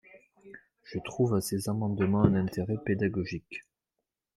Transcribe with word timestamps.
Je 0.81 0.97
trouve 0.97 1.35
à 1.35 1.41
ces 1.41 1.69
amendements 1.69 2.23
un 2.23 2.33
intérêt 2.33 2.77
pédagogique. 2.83 3.67